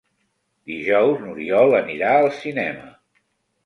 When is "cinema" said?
2.43-2.95